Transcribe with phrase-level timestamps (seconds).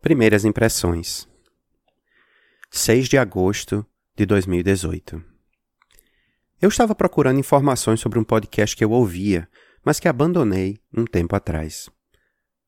[0.00, 1.26] Primeiras impressões.
[2.70, 3.84] 6 de agosto
[4.14, 5.20] de 2018.
[6.62, 9.48] Eu estava procurando informações sobre um podcast que eu ouvia,
[9.84, 11.90] mas que abandonei um tempo atrás.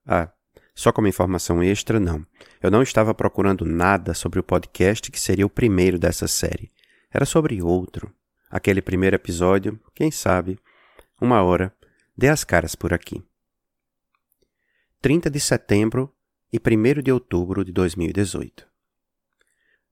[0.05, 0.33] Ah,
[0.79, 2.25] só como informação extra, não.
[2.63, 6.71] Eu não estava procurando nada sobre o podcast que seria o primeiro dessa série.
[7.13, 8.15] Era sobre outro.
[8.49, 10.57] Aquele primeiro episódio, quem sabe,
[11.21, 11.75] uma hora,
[12.17, 13.21] dê as caras por aqui.
[15.03, 16.15] 30 de setembro
[16.53, 18.65] e 1 de outubro de 2018.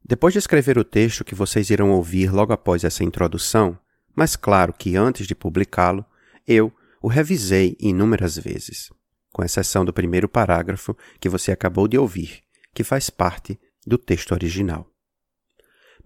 [0.05, 3.77] Depois de escrever o texto que vocês irão ouvir logo após essa introdução,
[4.15, 6.07] mas claro que antes de publicá-lo,
[6.47, 6.73] eu
[7.03, 8.89] o revisei inúmeras vezes,
[9.37, 12.41] com exceção do primeiro parágrafo que você acabou de ouvir,
[12.73, 14.91] que faz parte do texto original.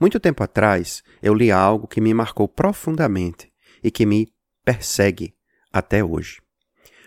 [0.00, 3.48] Muito tempo atrás, eu li algo que me marcou profundamente
[3.84, 5.32] e que me persegue
[5.72, 6.42] até hoje.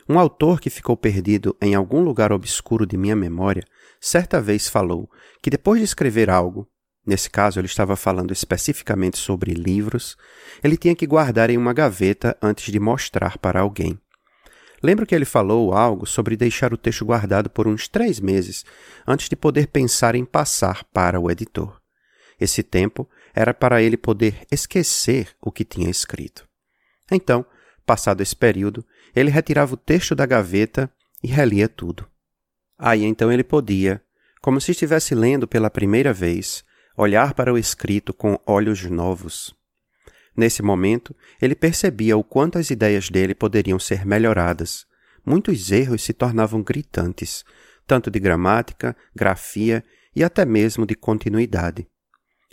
[0.08, 3.66] Um autor que ficou perdido em algum lugar obscuro de minha memória
[4.00, 5.12] certa vez falou
[5.42, 6.66] que depois de escrever algo,
[7.06, 10.16] nesse caso ele estava falando especificamente sobre livros,
[10.64, 14.00] ele tinha que guardar em uma gaveta antes de mostrar para alguém.
[14.84, 18.66] Lembro que ele falou algo sobre deixar o texto guardado por uns três meses
[19.08, 21.80] antes de poder pensar em passar para o editor.
[22.38, 26.46] Esse tempo era para ele poder esquecer o que tinha escrito.
[27.10, 27.46] Então,
[27.86, 30.92] passado esse período, ele retirava o texto da gaveta
[31.24, 32.06] e relia tudo.
[32.78, 34.02] Aí então ele podia,
[34.42, 36.62] como se estivesse lendo pela primeira vez,
[36.98, 39.56] olhar para o escrito com olhos novos.
[40.36, 44.86] Nesse momento, ele percebia o quanto as ideias dele poderiam ser melhoradas.
[45.26, 47.46] Muitos erros se tornavam gritantes,
[47.86, 49.84] tanto de gramática, grafia
[50.16, 51.88] e até mesmo de continuidade.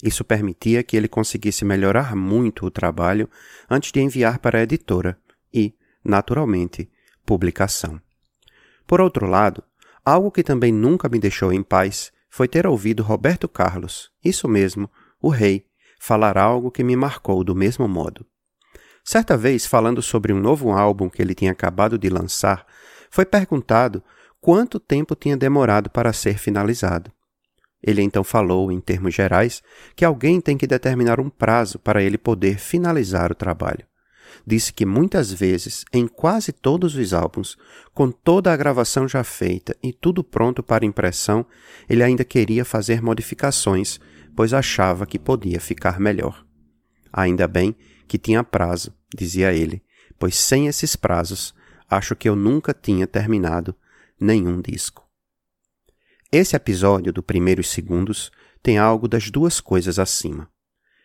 [0.03, 3.28] Isso permitia que ele conseguisse melhorar muito o trabalho
[3.69, 5.18] antes de enviar para a editora
[5.52, 5.74] e,
[6.05, 6.91] naturalmente,
[7.24, 8.01] publicação.
[8.86, 9.62] Por outro lado,
[10.05, 14.91] algo que também nunca me deixou em paz foi ter ouvido Roberto Carlos, isso mesmo,
[15.20, 15.67] o rei,
[16.00, 18.27] falar algo que me marcou do mesmo modo.
[19.05, 22.66] Certa vez, falando sobre um novo álbum que ele tinha acabado de lançar,
[23.11, 24.02] foi perguntado
[24.40, 27.12] quanto tempo tinha demorado para ser finalizado.
[27.83, 29.62] Ele então falou, em termos gerais,
[29.94, 33.89] que alguém tem que determinar um prazo para ele poder finalizar o trabalho
[34.46, 37.57] disse que muitas vezes, em quase todos os álbuns,
[37.92, 41.45] com toda a gravação já feita e tudo pronto para impressão,
[41.89, 43.98] ele ainda queria fazer modificações,
[44.35, 46.45] pois achava que podia ficar melhor.
[47.13, 47.74] Ainda bem
[48.07, 49.83] que tinha prazo, dizia ele,
[50.18, 51.55] pois sem esses prazos,
[51.89, 53.74] acho que eu nunca tinha terminado
[54.20, 55.08] nenhum disco.
[56.33, 58.30] Esse episódio do Primeiros Segundos
[58.62, 60.48] tem algo das duas coisas acima.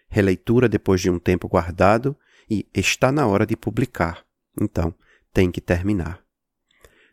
[0.08, 2.16] Releitura depois de um tempo guardado
[2.50, 4.26] e está na hora de publicar,
[4.60, 4.94] então
[5.34, 6.24] tem que terminar.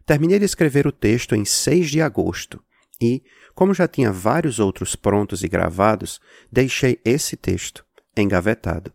[0.05, 2.63] Terminei de escrever o texto em 6 de agosto
[3.01, 3.23] e,
[3.55, 6.21] como já tinha vários outros prontos e gravados,
[6.51, 7.85] deixei esse texto
[8.17, 8.93] engavetado.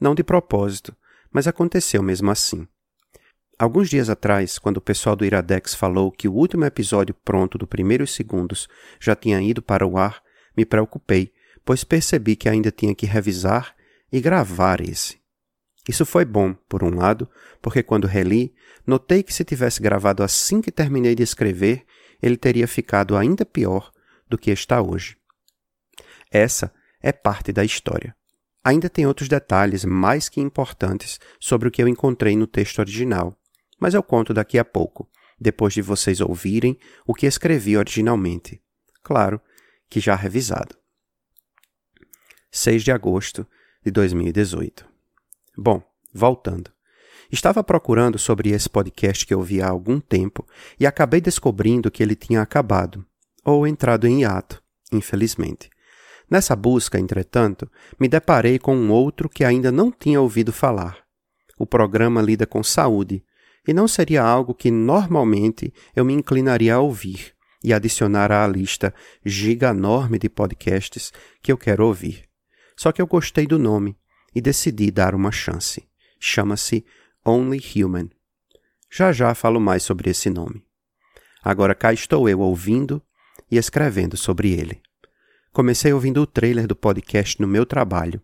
[0.00, 0.96] Não de propósito,
[1.30, 2.66] mas aconteceu mesmo assim.
[3.58, 7.66] Alguns dias atrás, quando o pessoal do Iradex falou que o último episódio pronto do
[7.66, 8.68] Primeiros Segundos
[9.00, 10.22] já tinha ido para o ar,
[10.56, 11.32] me preocupei,
[11.64, 13.74] pois percebi que ainda tinha que revisar
[14.12, 15.18] e gravar esse.
[15.88, 17.26] Isso foi bom, por um lado,
[17.62, 18.54] porque quando reli,
[18.86, 21.86] notei que se tivesse gravado assim que terminei de escrever,
[22.20, 23.90] ele teria ficado ainda pior
[24.28, 25.16] do que está hoje.
[26.30, 28.14] Essa é parte da história.
[28.62, 33.40] Ainda tem outros detalhes mais que importantes sobre o que eu encontrei no texto original,
[33.80, 35.08] mas eu conto daqui a pouco,
[35.40, 38.60] depois de vocês ouvirem o que escrevi originalmente.
[39.02, 39.40] Claro
[39.88, 40.76] que já revisado.
[42.50, 43.46] 6 de agosto
[43.82, 44.97] de 2018.
[45.60, 45.82] Bom,
[46.14, 46.70] voltando.
[47.32, 50.46] Estava procurando sobre esse podcast que eu vi há algum tempo
[50.78, 53.04] e acabei descobrindo que ele tinha acabado,
[53.44, 55.68] ou entrado em hiato, infelizmente.
[56.30, 57.68] Nessa busca, entretanto,
[57.98, 60.98] me deparei com um outro que ainda não tinha ouvido falar.
[61.58, 63.24] O programa lida com saúde,
[63.66, 67.34] e não seria algo que normalmente eu me inclinaria a ouvir
[67.64, 68.94] e adicionar à lista
[69.24, 71.12] giga enorme de podcasts
[71.42, 72.28] que eu quero ouvir.
[72.76, 73.98] Só que eu gostei do nome
[74.38, 75.82] e decidi dar uma chance.
[76.20, 76.86] Chama-se
[77.26, 78.08] Only Human.
[78.88, 80.64] Já já falo mais sobre esse nome.
[81.42, 83.02] Agora cá estou eu ouvindo
[83.50, 84.80] e escrevendo sobre ele.
[85.52, 88.22] Comecei ouvindo o trailer do podcast no meu trabalho.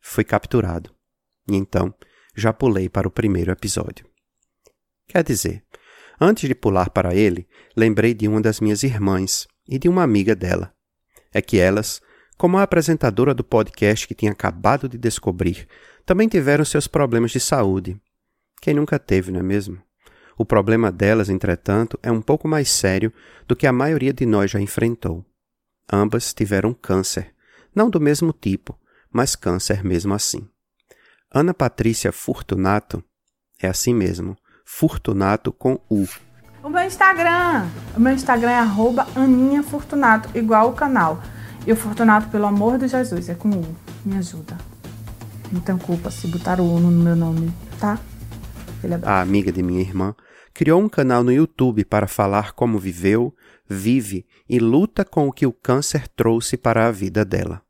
[0.00, 0.94] Fui capturado.
[1.46, 1.94] E então
[2.34, 4.06] já pulei para o primeiro episódio.
[5.06, 5.62] Quer dizer,
[6.18, 7.46] antes de pular para ele,
[7.76, 10.72] lembrei de uma das minhas irmãs e de uma amiga dela.
[11.34, 12.00] é que elas,
[12.40, 15.68] como a apresentadora do podcast que tinha acabado de descobrir,
[16.06, 18.00] também tiveram seus problemas de saúde.
[18.62, 19.78] Quem nunca teve, não é mesmo?
[20.38, 23.12] O problema delas, entretanto, é um pouco mais sério
[23.46, 25.22] do que a maioria de nós já enfrentou.
[25.92, 27.30] Ambas tiveram câncer,
[27.74, 28.74] não do mesmo tipo,
[29.12, 30.48] mas câncer mesmo assim.
[31.30, 33.04] Ana Patrícia Fortunato
[33.60, 34.34] é assim mesmo,
[34.64, 36.06] Fortunato com U.
[36.64, 41.22] O meu Instagram, o meu Instagram é arroba Aninha Fortunato, igual o canal.
[41.66, 43.76] E o Fortunato, pelo amor de Jesus, é com U.
[44.04, 44.56] Me ajuda.
[45.52, 47.98] Não tenho culpa se botar o U no meu nome, tá?
[48.82, 50.14] É a amiga de minha irmã
[50.52, 53.34] criou um canal no YouTube para falar como viveu,
[53.68, 57.62] vive e luta com o que o câncer trouxe para a vida dela.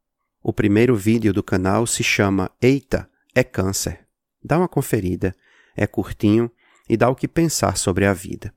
[0.43, 4.07] O primeiro vídeo do canal se chama Eita, é câncer.
[4.43, 5.37] Dá uma conferida,
[5.77, 6.51] é curtinho
[6.89, 8.53] e dá o que pensar sobre a vida.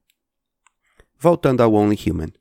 [1.19, 2.31] Voltando ao Only Human.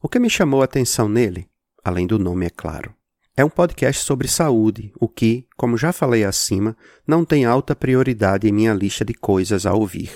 [0.00, 1.48] O que me chamou a atenção nele,
[1.88, 2.92] além do nome, é claro,
[3.36, 8.48] é um podcast sobre saúde, o que, como já falei acima, não tem alta prioridade
[8.48, 10.10] em minha lista de coisas a ouvir.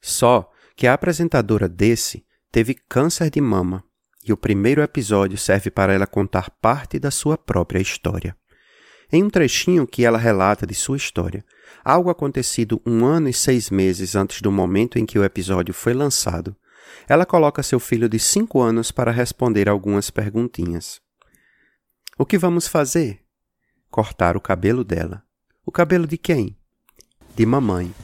[0.00, 3.82] Só que a apresentadora desse teve câncer de mama
[4.24, 8.36] e o primeiro episódio serve para ela contar parte da sua própria história.
[9.10, 11.44] Em um trechinho que ela relata de sua história,
[11.84, 15.94] algo acontecido um ano e seis meses antes do momento em que o episódio foi
[15.94, 16.54] lançado,
[17.08, 21.00] ela coloca seu filho de cinco anos para responder algumas perguntinhas.
[22.18, 23.20] O que vamos fazer?
[23.90, 25.22] Cortar o cabelo dela.
[25.66, 26.56] O cabelo de quem?
[27.34, 27.94] De mamãe.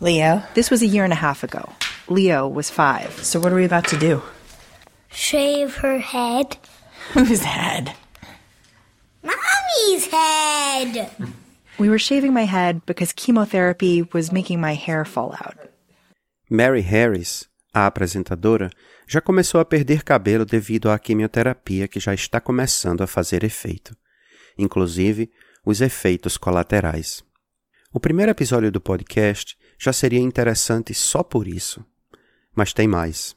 [0.00, 1.72] Leo, this was a year and a half ago.
[2.08, 3.12] Leo was five.
[3.22, 4.20] So what are we about to do?
[5.10, 6.56] Shave her head.
[7.14, 7.94] Whose head?
[9.22, 11.08] Mommy's head!
[11.78, 15.56] We were shaving my head because chemotherapy was making my hair fall out.
[16.50, 18.72] Mary Harris, a apresentadora,
[19.06, 23.96] já começou a perder cabelo devido à quimioterapia que já está começando a fazer efeito,
[24.56, 25.30] inclusive
[25.64, 27.24] os efeitos colaterais.
[27.92, 31.84] O primeiro episódio do podcast já seria interessante só por isso.
[32.54, 33.36] Mas tem mais.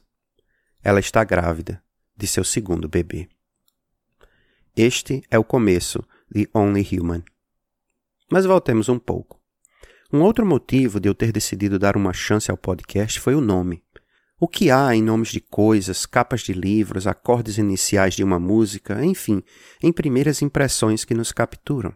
[0.82, 1.82] Ela está grávida
[2.16, 3.28] de seu segundo bebê.
[4.74, 7.22] Este é o começo de Only Human.
[8.30, 9.40] Mas voltemos um pouco.
[10.12, 13.82] Um outro motivo de eu ter decidido dar uma chance ao podcast foi o nome.
[14.38, 19.02] O que há em nomes de coisas, capas de livros, acordes iniciais de uma música,
[19.02, 19.42] enfim,
[19.82, 21.94] em primeiras impressões que nos capturam?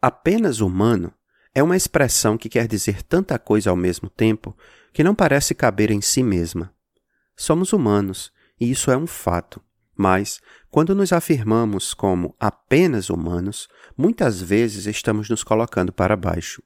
[0.00, 1.10] Apenas humano
[1.54, 4.54] é uma expressão que quer dizer tanta coisa ao mesmo tempo
[4.92, 6.70] que não parece caber em si mesma.
[7.34, 8.30] Somos humanos,
[8.60, 9.62] e isso é um fato.
[9.96, 16.62] Mas, quando nos afirmamos como apenas humanos, muitas vezes estamos nos colocando para baixo.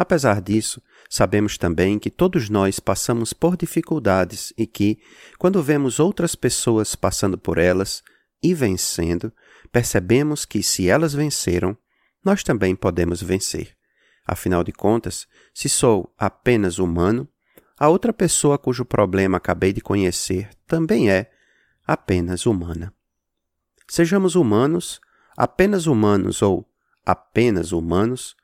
[0.00, 0.80] Apesar disso,
[1.10, 4.98] sabemos também que todos nós passamos por dificuldades e que,
[5.38, 8.02] quando vemos outras pessoas passando por elas
[8.42, 9.30] e vencendo,
[9.70, 11.76] percebemos que se elas venceram,
[12.24, 13.76] nós também podemos vencer.
[14.26, 17.28] Afinal de contas, se sou apenas humano,
[17.78, 21.30] a outra pessoa cujo problema acabei de conhecer também é
[21.86, 22.90] apenas humana.
[23.86, 24.98] Sejamos humanos,
[25.36, 26.66] apenas humanos ou
[27.04, 28.34] apenas humanos,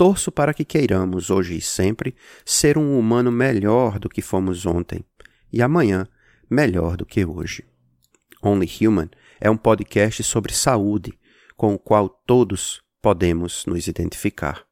[0.00, 5.04] torço para que queiramos, hoje e sempre, ser um humano melhor do que fomos ontem
[5.52, 6.08] e amanhã
[6.48, 7.66] melhor do que hoje.
[8.42, 11.12] Only Human é um podcast sobre saúde
[11.54, 14.64] com o qual todos podemos nos identificar.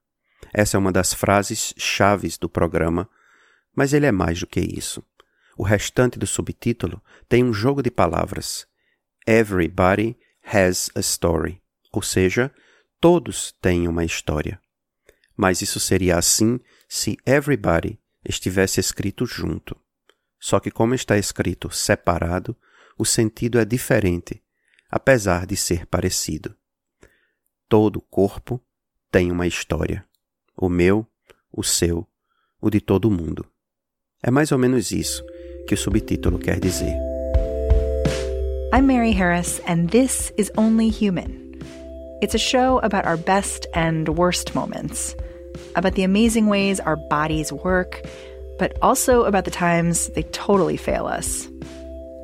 [0.50, 3.06] Essa é uma das frases chaves do programa,
[3.76, 5.04] mas ele é mais do que isso.
[5.58, 8.66] O restante do subtítulo tem um jogo de palavras.
[9.26, 11.60] Everybody has a story,
[11.92, 12.50] ou seja,
[12.98, 14.58] todos têm uma história.
[15.38, 19.76] Mas isso seria assim se everybody estivesse escrito junto.
[20.40, 22.56] Só que, como está escrito separado,
[22.98, 24.42] o sentido é diferente,
[24.90, 26.56] apesar de ser parecido.
[27.68, 28.60] Todo corpo
[29.12, 30.04] tem uma história.
[30.56, 31.06] O meu,
[31.52, 32.04] o seu,
[32.60, 33.46] o de todo mundo.
[34.20, 35.24] É mais ou menos isso
[35.68, 36.96] que o subtítulo quer dizer.
[38.74, 41.52] I'm Mary Harris, and this is Only Human.
[42.20, 45.14] It's a show about our best and worst moments,
[45.74, 48.02] about the amazing ways our bodies work,
[48.58, 51.48] but also about the times they totally fail us.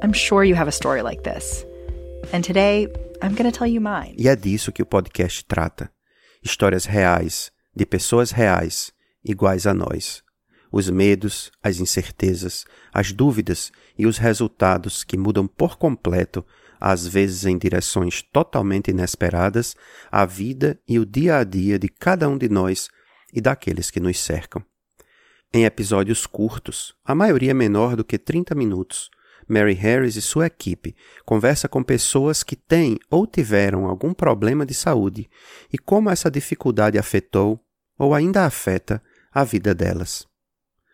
[0.03, 1.65] I'm sure you have a story like this.
[2.33, 2.89] And today,
[3.23, 4.15] I'm going to tell you mine.
[4.19, 5.91] E é disso que o podcast trata.
[6.43, 8.93] Histórias reais, de pessoas reais,
[9.25, 10.25] iguais a nós
[10.75, 16.45] os medos, as incertezas, as dúvidas e os resultados que mudam por completo,
[16.81, 19.77] às vezes em direções totalmente inesperadas,
[20.11, 22.89] a vida e o dia a dia de cada um de nós
[23.35, 24.65] e daqueles que nos cercam.
[25.53, 29.11] Em episódios curtos, a maioria menor do que 30 minutos,
[29.49, 34.75] Mary Harris e sua equipe conversa com pessoas que têm ou tiveram algum problema de
[34.75, 35.29] saúde
[35.73, 37.61] e como essa dificuldade afetou
[37.99, 40.27] ou ainda afeta a vida delas.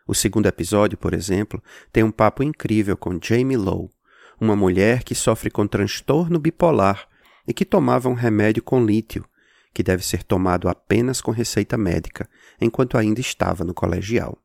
[0.06, 3.90] O segundo episódio, por exemplo, tem um papo incrível com Jamie Lowe,
[4.40, 7.06] uma mulher que sofre com transtorno bipolar
[7.46, 9.24] e que tomava um remédio com lítio,
[9.72, 12.28] que deve ser tomado apenas com receita médica,
[12.60, 14.38] enquanto ainda estava no colegial.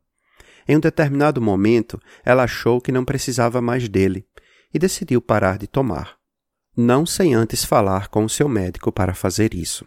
[0.68, 4.26] Em um determinado momento, ela achou que não precisava mais dele
[4.72, 6.16] e decidiu parar de tomar.
[6.76, 9.86] Não sem antes falar com o seu médico para fazer isso.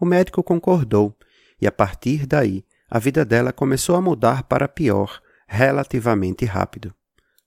[0.00, 1.16] O médico concordou
[1.60, 6.94] e, a partir daí, a vida dela começou a mudar para pior relativamente rápido.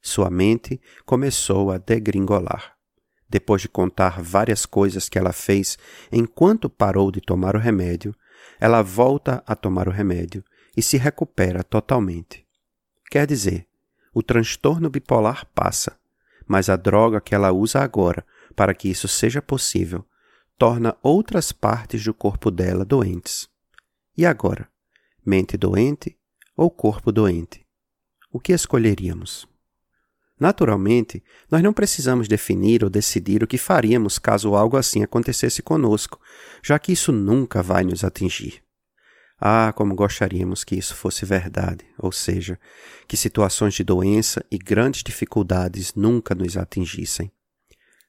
[0.02, 2.73] Sua mente começou a degringolar.
[3.34, 5.76] Depois de contar várias coisas que ela fez
[6.12, 8.16] enquanto parou de tomar o remédio,
[8.60, 10.46] ela volta a tomar o remédio
[10.78, 12.46] e se recupera totalmente.
[13.10, 13.68] Quer dizer,
[14.14, 15.98] o transtorno bipolar passa,
[16.46, 18.24] mas a droga que ela usa agora
[18.56, 20.06] para que isso seja possível
[20.56, 23.50] torna outras partes do corpo dela doentes.
[24.16, 24.70] E agora?
[25.26, 26.16] Mente doente
[26.56, 27.66] ou corpo doente?
[28.32, 29.52] O que escolheríamos?
[30.44, 36.20] Naturalmente, nós não precisamos definir ou decidir o que faríamos caso algo assim acontecesse conosco,
[36.62, 38.62] já que isso nunca vai nos atingir.
[39.40, 42.60] Ah, como gostaríamos que isso fosse verdade, ou seja,
[43.08, 47.32] que situações de doença e grandes dificuldades nunca nos atingissem.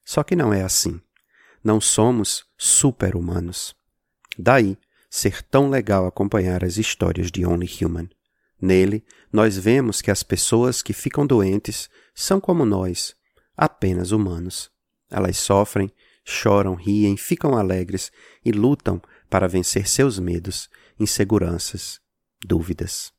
[0.04, 1.00] Só que não é assim.
[1.62, 3.76] Não somos super-humanos.
[4.36, 4.76] Daí
[5.08, 8.08] ser tão legal acompanhar as histórias de Only Human.
[8.64, 13.14] Nele, nós vemos que as pessoas que ficam doentes são como nós,
[13.54, 14.71] apenas humanos.
[15.11, 15.92] Elas sofrem,
[16.25, 18.11] choram, riem, ficam alegres
[18.42, 22.00] e lutam para vencer seus medos, inseguranças,
[22.42, 23.12] dúvidas.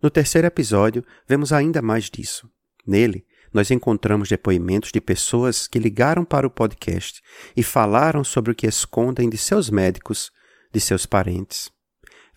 [0.00, 2.50] No terceiro episódio, vemos ainda mais disso.
[2.86, 7.20] Nele, nós encontramos depoimentos de pessoas que ligaram para o podcast
[7.54, 10.32] e falaram sobre o que escondem de seus médicos,
[10.72, 11.70] de seus parentes.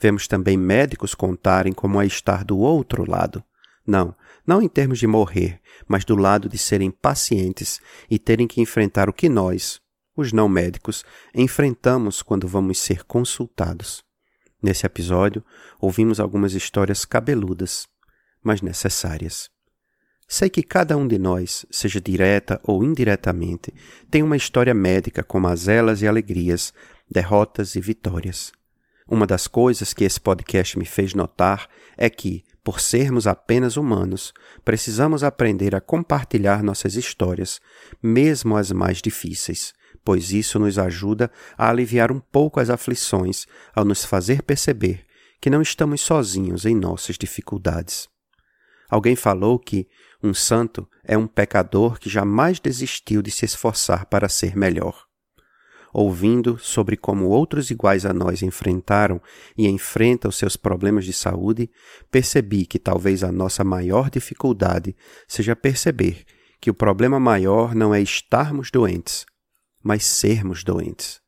[0.01, 3.43] Vemos também médicos contarem como é estar do outro lado.
[3.85, 4.15] Não,
[4.45, 7.79] não em termos de morrer, mas do lado de serem pacientes
[8.09, 9.79] e terem que enfrentar o que nós,
[10.17, 11.05] os não médicos,
[11.35, 14.03] enfrentamos quando vamos ser consultados.
[14.59, 15.45] Nesse episódio,
[15.79, 17.87] ouvimos algumas histórias cabeludas,
[18.43, 19.49] mas necessárias.
[20.27, 23.71] Sei que cada um de nós, seja direta ou indiretamente,
[24.09, 26.73] tem uma história médica com mazelas e alegrias,
[27.09, 28.51] derrotas e vitórias.
[29.11, 34.33] Uma das coisas que esse podcast me fez notar é que, por sermos apenas humanos,
[34.63, 37.59] precisamos aprender a compartilhar nossas histórias,
[38.01, 39.73] mesmo as mais difíceis,
[40.05, 45.05] pois isso nos ajuda a aliviar um pouco as aflições ao nos fazer perceber
[45.41, 48.07] que não estamos sozinhos em nossas dificuldades.
[48.89, 49.89] Alguém falou que
[50.23, 55.10] um santo é um pecador que jamais desistiu de se esforçar para ser melhor.
[55.93, 59.21] Ouvindo sobre como outros iguais a nós enfrentaram
[59.57, 61.69] e enfrentam seus problemas de saúde,
[62.09, 64.95] percebi que talvez a nossa maior dificuldade
[65.27, 66.23] seja perceber
[66.61, 69.25] que o problema maior não é estarmos doentes,
[69.83, 71.19] mas sermos doentes.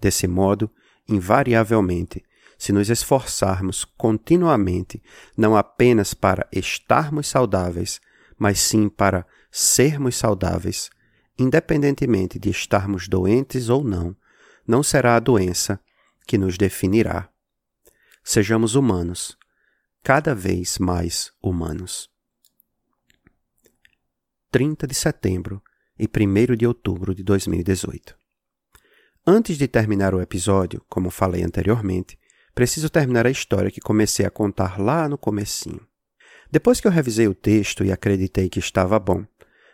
[0.00, 0.70] Desse modo,
[1.08, 2.24] invariavelmente,
[2.58, 5.00] se nos esforçarmos continuamente,
[5.36, 8.00] não apenas para estarmos saudáveis,
[8.36, 10.90] mas sim para sermos saudáveis,
[11.38, 14.16] independentemente de estarmos doentes ou não,
[14.66, 15.80] não será a doença
[16.26, 17.30] que nos definirá.
[18.24, 19.38] Sejamos humanos,
[20.02, 22.10] cada vez mais humanos.
[24.50, 25.62] 30 de setembro
[25.98, 28.16] e 1 de outubro de 2018.
[29.26, 32.18] Antes de terminar o episódio, como falei anteriormente,
[32.54, 35.86] preciso terminar a história que comecei a contar lá no comecinho.
[36.50, 39.26] Depois que eu revisei o texto e acreditei que estava bom,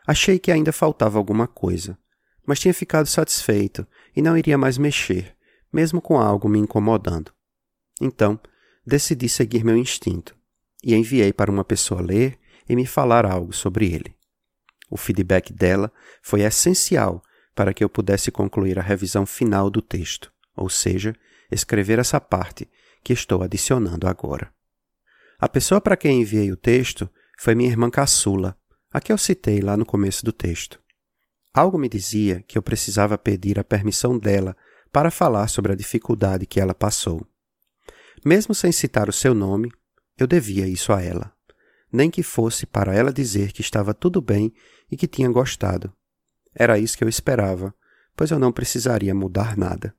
[0.06, 1.98] achei que ainda faltava alguma coisa,
[2.46, 5.34] mas tinha ficado satisfeito e não iria mais mexer,
[5.72, 7.32] mesmo com algo me incomodando.
[8.00, 8.38] Então,
[8.86, 10.36] decidi seguir meu instinto
[10.82, 14.14] e enviei para uma pessoa ler e me falar algo sobre ele.
[14.90, 15.90] O feedback dela
[16.22, 17.22] foi essencial
[17.54, 21.14] para que eu pudesse concluir a revisão final do texto, ou seja,
[21.50, 22.68] escrever essa parte
[23.02, 24.52] que estou adicionando agora.
[25.38, 27.08] A pessoa para quem enviei o texto
[27.38, 28.56] foi minha irmã caçula,
[28.94, 30.80] a que eu citei lá no começo do texto.
[31.52, 34.56] Algo me dizia que eu precisava pedir a permissão dela
[34.90, 37.26] para falar sobre a dificuldade que ela passou.
[38.24, 39.70] Mesmo sem citar o seu nome,
[40.16, 41.34] eu devia isso a ela
[41.94, 44.52] nem que fosse para ela dizer que estava tudo bem
[44.90, 45.92] e que tinha gostado.
[46.52, 47.72] Era isso que eu esperava,
[48.16, 49.94] pois eu não precisaria mudar nada.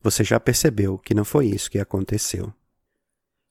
[0.00, 2.54] Você já percebeu que não foi isso que aconteceu.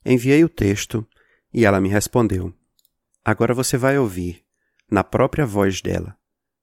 [0.06, 1.06] Enviei o texto
[1.54, 2.54] e ela me respondeu:
[3.26, 4.42] Agora você vai ouvir.
[4.92, 6.18] Na própria voz dela,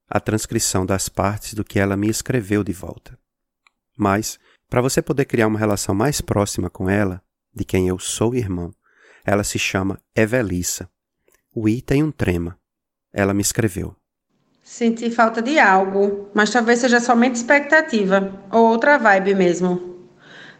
[0.06, 3.18] a transcrição das partes do que ela me escreveu de volta.
[3.97, 7.23] Mas, para você poder criar uma relação mais próxima com ela,
[7.54, 8.70] de quem eu sou irmão,
[9.25, 10.90] ela se chama Evelissa.
[11.54, 12.58] O I tem um trema.
[13.12, 13.97] Ela me escreveu.
[14.62, 19.98] Senti falta de algo, mas talvez seja somente expectativa, ou outra vibe mesmo.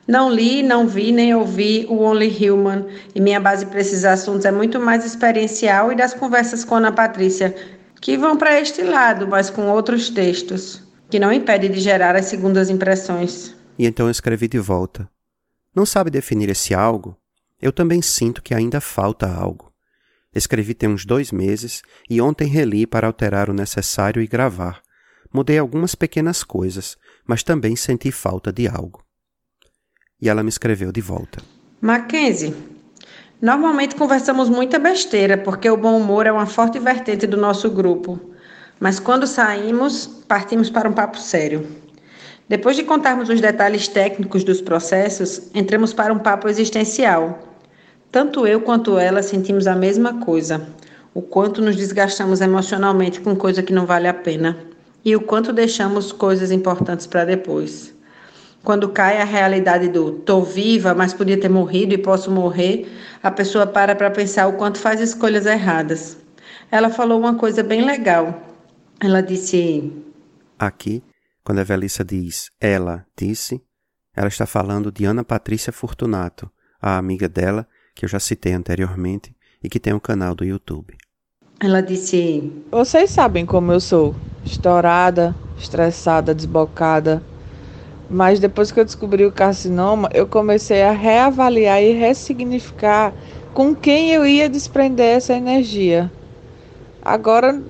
[0.09, 4.47] Não li, não vi, nem ouvi o Only Human, e minha base para esses assuntos
[4.47, 7.55] é muito mais experiencial e das conversas com Ana Patrícia,
[8.01, 12.25] que vão para este lado, mas com outros textos, que não impede de gerar as
[12.25, 13.55] segundas impressões.
[13.79, 15.07] E então eu escrevi de volta.
[15.75, 17.15] Não sabe definir esse algo?
[17.61, 19.71] Eu também sinto que ainda falta algo.
[20.35, 24.81] Escrevi tem uns dois meses e ontem reli para alterar o necessário e gravar.
[25.31, 26.97] Mudei algumas pequenas coisas,
[27.27, 29.07] mas também senti falta de algo.
[30.21, 31.41] E ela me escreveu de volta.
[31.81, 32.55] Mackenzie,
[33.41, 38.19] normalmente conversamos muita besteira, porque o bom humor é uma forte vertente do nosso grupo.
[38.81, 41.67] Mas quando saímos, partimos para um papo sério.
[42.49, 47.39] Depois de contarmos os detalhes técnicos dos processos, entramos para um papo existencial.
[48.11, 50.67] Tanto eu quanto ela sentimos a mesma coisa:
[51.15, 54.57] o quanto nos desgastamos emocionalmente com coisa que não vale a pena
[55.05, 57.95] e o quanto deixamos coisas importantes para depois.
[58.63, 62.91] Quando cai a realidade do tô viva, mas podia ter morrido e posso morrer,
[63.23, 66.19] a pessoa para para pensar o quanto faz escolhas erradas.
[66.71, 68.43] Ela falou uma coisa bem legal.
[69.01, 69.93] Ela disse:
[70.59, 71.03] Aqui,
[71.45, 73.63] quando a Velissa diz ela disse,
[74.15, 76.51] ela está falando de Ana Patrícia Fortunato,
[76.83, 80.97] a amiga dela que eu já citei anteriormente e que tem um canal do YouTube.
[81.61, 87.23] Ela disse: Vocês sabem como eu sou, estourada, estressada, desbocada.
[88.11, 93.13] Mas depois que eu descobri o carcinoma, eu comecei a reavaliar e ressignificar
[93.53, 96.11] com quem eu ia desprender essa energia.
[97.03, 97.61] Agora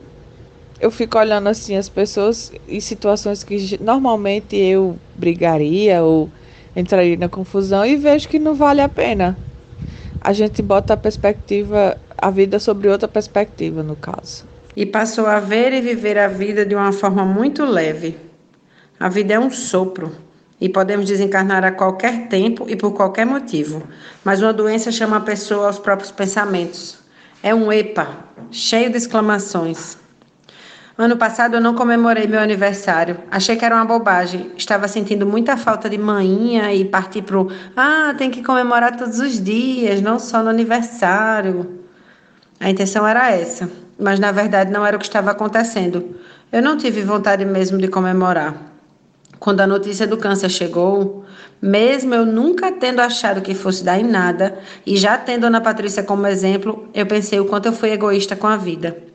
[0.80, 6.30] eu fico olhando assim as pessoas em situações que normalmente eu brigaria ou
[6.76, 9.36] entraria na confusão e vejo que não vale a pena
[10.20, 14.44] a gente bota a perspectiva, a vida sobre outra perspectiva, no caso.
[14.76, 18.16] E passou a ver e viver a vida de uma forma muito leve.
[18.98, 20.12] A vida é um sopro
[20.60, 23.82] e podemos desencarnar a qualquer tempo e por qualquer motivo,
[24.24, 26.98] mas uma doença chama a pessoa aos próprios pensamentos.
[27.42, 28.08] É um EPA,
[28.50, 29.96] cheio de exclamações.
[30.96, 33.18] Ano passado eu não comemorei meu aniversário.
[33.30, 34.50] Achei que era uma bobagem.
[34.56, 39.40] Estava sentindo muita falta de manhinha e parti pro ah, tem que comemorar todos os
[39.40, 41.84] dias, não só no aniversário.
[42.58, 46.16] A intenção era essa, mas na verdade não era o que estava acontecendo.
[46.50, 48.67] Eu não tive vontade mesmo de comemorar.
[49.38, 51.24] Quando a notícia do câncer chegou,
[51.62, 56.02] mesmo eu nunca tendo achado que fosse dar em nada e já tendo Ana Patrícia
[56.02, 59.08] como exemplo, eu pensei o quanto eu fui egoísta com a vida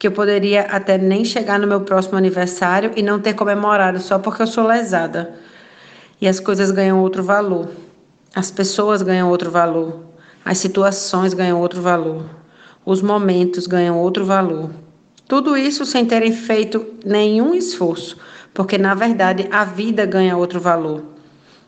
[0.00, 4.18] que eu poderia até nem chegar no meu próximo aniversário e não ter comemorado só
[4.18, 5.34] porque eu sou lesada.
[6.18, 7.68] E as coisas ganham outro valor.
[8.34, 10.00] As pessoas ganham outro valor.
[10.42, 12.24] As situações ganham outro valor.
[12.82, 14.70] Os momentos ganham outro valor.
[15.28, 18.16] Tudo isso sem terem feito nenhum esforço,
[18.52, 21.04] porque na verdade a vida ganha outro valor.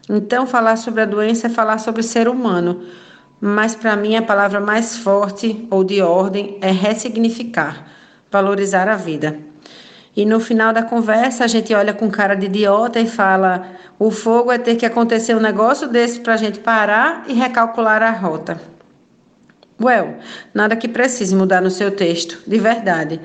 [0.09, 2.83] Então, falar sobre a doença é falar sobre o ser humano,
[3.41, 7.93] mas para mim a palavra mais forte ou de ordem é ressignificar
[8.33, 9.39] valorizar a vida.
[10.17, 13.67] E no final da conversa a gente olha com cara de idiota e fala:
[13.99, 18.03] o fogo é ter que acontecer um negócio desse para a gente parar e recalcular
[18.03, 18.61] a rota.
[19.81, 20.17] Well,
[20.55, 23.21] nada que precise mudar no seu texto, de verdade.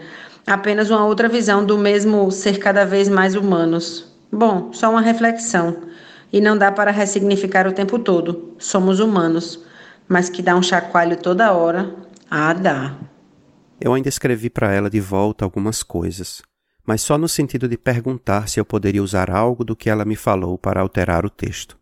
[0.47, 4.17] Apenas uma outra visão do mesmo ser cada vez mais humanos.
[4.31, 5.83] Bom, só uma reflexão.
[6.31, 8.55] E não dá para ressignificar o tempo todo.
[8.57, 9.61] Somos humanos.
[10.07, 11.93] Mas que dá um chacoalho toda hora.
[12.31, 12.97] Ah, dá.
[13.81, 16.41] Eu ainda escrevi para ela de volta algumas coisas,
[16.85, 20.15] mas só no sentido de perguntar se eu poderia usar algo do que ela me
[20.15, 21.77] falou para alterar o texto.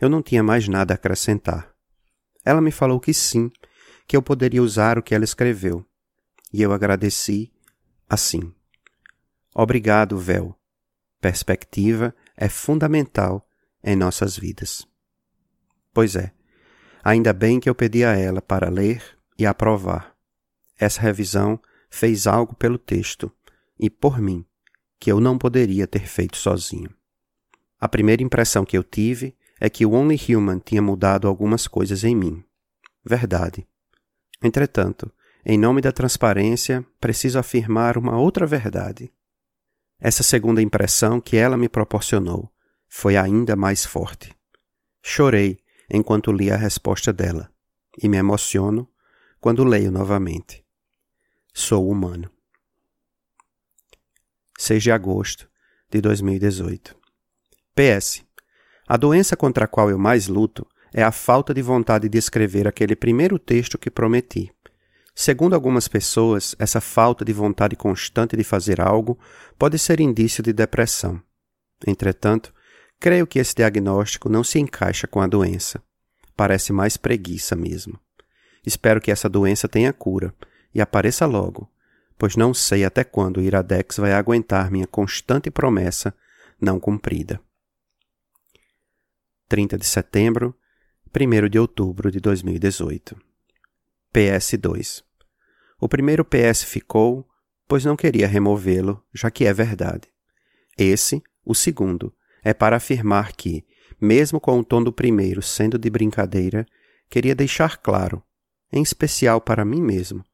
[0.00, 1.70] Eu não tinha mais nada a acrescentar.
[2.44, 3.50] Ela me falou que sim,
[4.06, 5.84] que eu poderia usar o que ela escreveu,
[6.52, 7.50] e eu agradeci
[8.08, 8.52] assim.
[9.54, 10.56] Obrigado, Véu.
[11.20, 13.48] Perspectiva é fundamental
[13.82, 14.86] em nossas vidas.
[15.92, 16.32] Pois é,
[17.02, 19.02] ainda bem que eu pedi a ela para ler
[19.38, 20.16] e aprovar
[20.78, 23.32] essa revisão fez algo pelo texto
[23.78, 24.44] e por mim
[24.98, 26.90] que eu não poderia ter feito sozinho.
[27.78, 32.04] A primeira impressão que eu tive é que o Only Human tinha mudado algumas coisas
[32.04, 32.44] em mim.
[33.04, 33.66] Verdade.
[34.42, 35.10] Entretanto,
[35.48, 39.12] em nome da transparência, preciso afirmar uma outra verdade.
[40.00, 42.52] Essa segunda impressão que ela me proporcionou
[42.88, 44.34] foi ainda mais forte.
[45.00, 45.56] Chorei
[45.88, 47.48] enquanto li a resposta dela
[48.02, 48.90] e me emociono
[49.40, 50.64] quando leio novamente.
[51.54, 52.28] Sou humano.
[54.58, 55.48] 6 de agosto
[55.88, 56.96] de 2018.
[57.72, 58.24] PS.
[58.88, 62.66] A doença contra a qual eu mais luto é a falta de vontade de escrever
[62.66, 64.52] aquele primeiro texto que prometi.
[65.18, 69.18] Segundo algumas pessoas, essa falta de vontade constante de fazer algo
[69.58, 71.22] pode ser indício de depressão.
[71.86, 72.52] Entretanto,
[73.00, 75.82] creio que esse diagnóstico não se encaixa com a doença.
[76.36, 77.98] Parece mais preguiça mesmo.
[78.64, 80.34] Espero que essa doença tenha cura
[80.74, 81.66] e apareça logo,
[82.18, 86.14] pois não sei até quando o Iradex vai aguentar minha constante promessa
[86.60, 87.40] não cumprida.
[89.48, 90.54] 30 de setembro,
[91.08, 93.16] 1 de outubro de 2018.
[94.12, 95.05] PS2.
[95.78, 97.28] O primeiro PS ficou,
[97.68, 100.08] pois não queria removê-lo, já que é verdade.
[100.76, 103.62] Esse, o segundo, é para afirmar que,
[104.00, 106.66] mesmo com o tom do primeiro sendo de brincadeira,
[107.10, 108.22] queria deixar claro,
[108.72, 110.24] em especial para mim mesmo,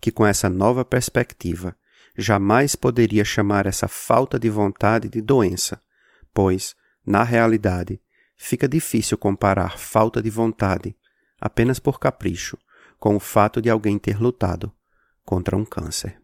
[0.00, 1.76] que com essa nova perspectiva
[2.16, 5.80] jamais poderia chamar essa falta de vontade de doença,
[6.32, 8.00] pois, na realidade,
[8.36, 10.94] fica difícil comparar falta de vontade,
[11.40, 12.56] apenas por capricho,
[13.00, 14.72] com o fato de alguém ter lutado
[15.24, 16.20] contra um câncer.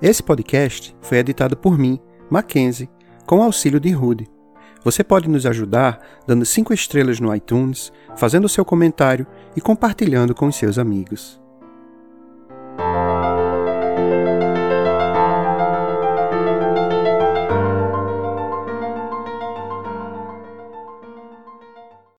[0.00, 1.98] Esse podcast foi editado por mim,
[2.30, 2.88] Mackenzie,
[3.26, 4.28] com auxílio de Rude.
[4.84, 10.52] Você pode nos ajudar dando cinco estrelas no iTunes, fazendo seu comentário e compartilhando com
[10.52, 11.40] seus amigos.